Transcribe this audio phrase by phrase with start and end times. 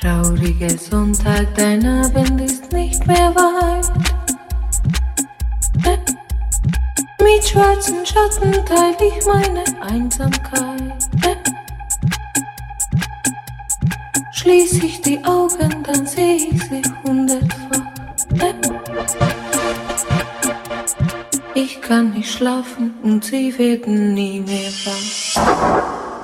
[0.00, 3.90] Trauriger Sonntag, dein Abend ist nicht mehr weit.
[7.20, 10.94] Mit schwarzen Schatten teile ich meine Einsamkeit.
[14.30, 17.82] Schließ ich die Augen, dann sehe ich sie hundertfach.
[21.54, 26.17] Ich kann nicht schlafen und sie werden nie mehr wach.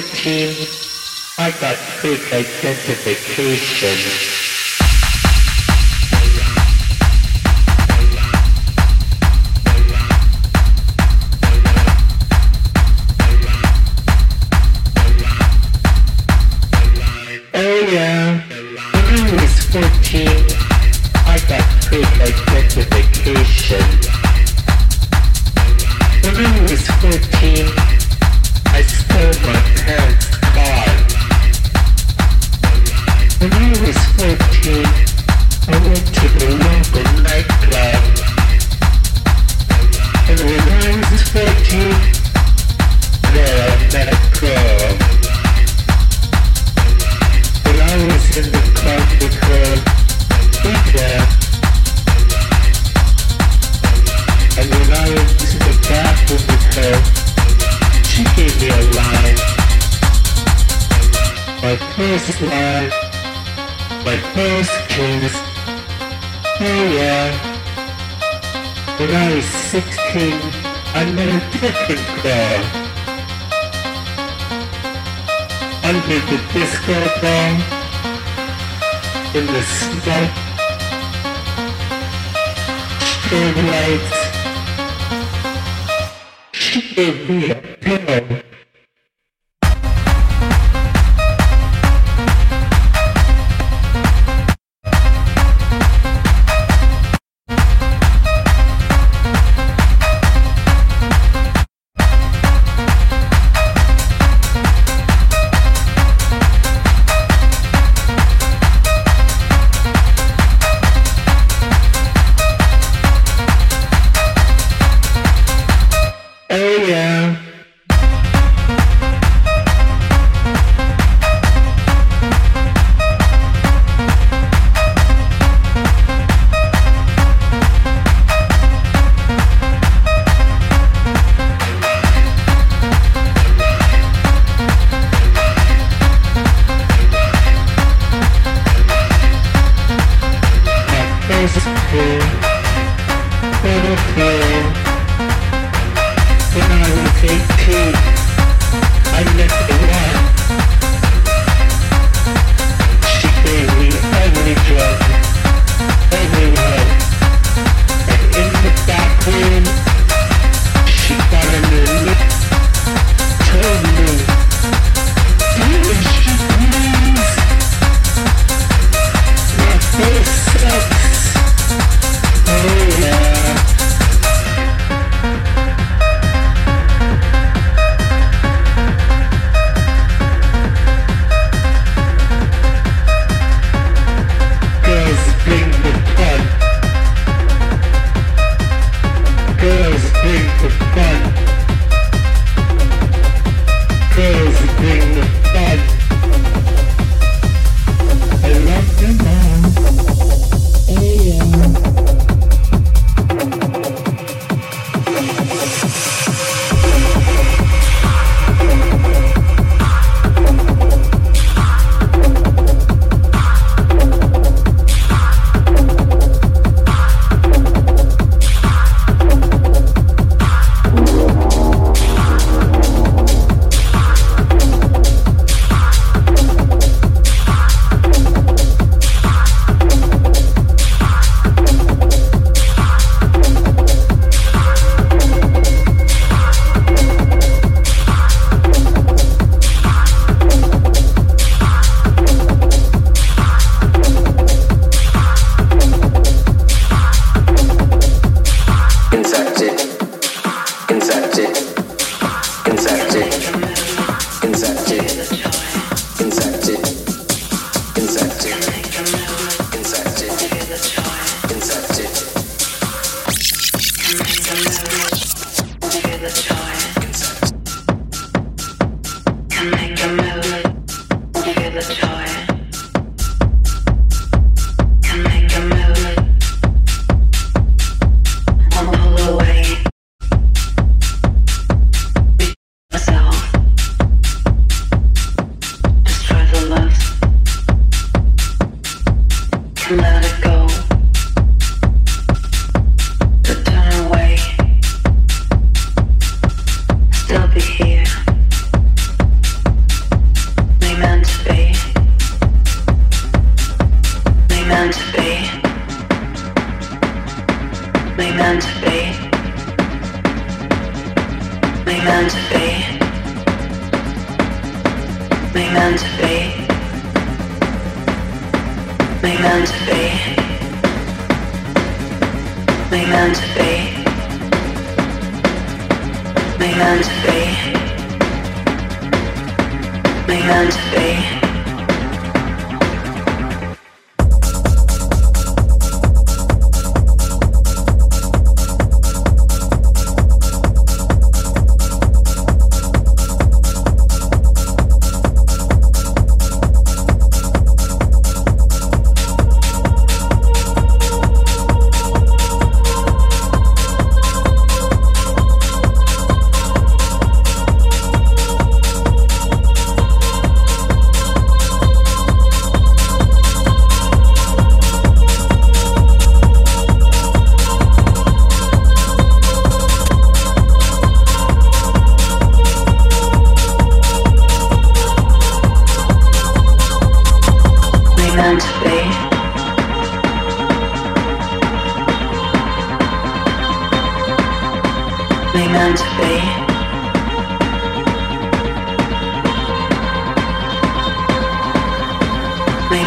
[0.00, 0.68] 15,
[1.38, 4.47] I got sick identification.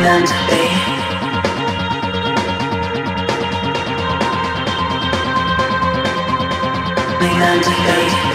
[0.02, 0.62] meant to be.
[7.20, 8.31] We meant to be.